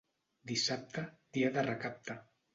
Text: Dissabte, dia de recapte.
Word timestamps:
Dissabte, 0.51 1.03
dia 1.39 1.53
de 1.59 1.67
recapte. 1.69 2.19